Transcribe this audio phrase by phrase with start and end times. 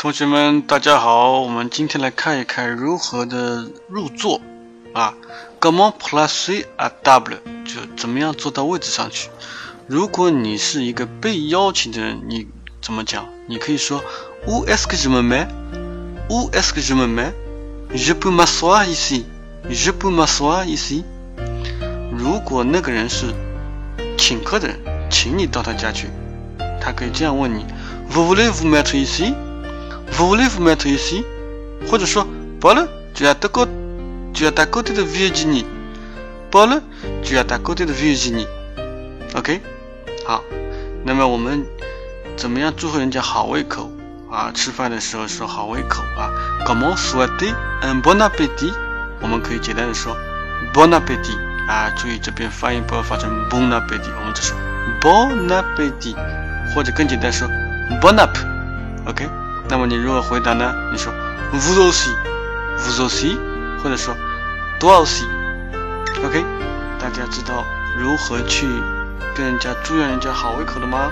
[0.00, 4.40] 同学们，大家好，我们今天来看一看如何的入座
[4.94, 5.12] 啊。
[5.60, 7.36] Comment placer à table？
[7.66, 9.28] 就怎么样坐到位置上去。
[9.86, 12.48] 如果你是一个被邀请的人，你
[12.80, 13.26] 怎么讲？
[13.46, 14.02] 你可以说
[14.46, 20.08] Où est-ce que je me mets？Où est-ce que je me mets？Je peux m'asseoir ici？Je peux
[20.08, 21.04] m'asseoir ici？
[22.16, 23.34] 如果那个人是
[24.16, 24.78] 请客的人，
[25.10, 26.08] 请你到他家去，
[26.80, 27.66] 他可以这样问你
[28.10, 28.96] ：Vous voulez vous mettre
[30.12, 31.24] Vous voulez vous mettre ici？
[31.88, 32.26] 或者说
[32.60, 39.60] ：Paul，tu as d'accord？Tu as d'accord de Virginie？Paul，tu as d'accord de Virginie？OK？
[40.26, 40.42] 好，
[41.04, 41.66] 那么我们
[42.36, 43.90] 怎么样祝贺人家好胃口
[44.30, 44.52] 啊？
[44.54, 46.30] 吃饭的时候说好胃口啊
[46.66, 48.72] ？Comment souhaiter un bon appétit？
[49.20, 50.16] 我们可以简单的说
[50.72, 51.36] bon appétit
[51.68, 54.54] 啊，注意这边发音不要发成 bon appétit，我们只是
[55.00, 56.14] bon appétit，
[56.74, 57.48] 或者更简单说
[58.00, 59.28] bon app，OK？
[59.70, 60.74] 那么你如何回答呢？
[60.90, 61.12] 你说
[61.52, 63.38] vous aussi，vous aussi，
[63.80, 64.16] 或者说
[64.80, 65.24] d o i aussi。
[66.24, 66.44] OK，
[66.98, 67.64] 大家知道
[67.96, 68.66] 如何去
[69.36, 71.08] 跟人家祝愿人家好胃口的吗？